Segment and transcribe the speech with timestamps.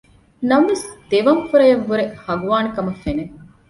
[0.49, 3.23] ނަމަވެސް ދެވަން ފުރަޔަށް ވުރެ ހަގުވާނެކަމަށް ފެނެ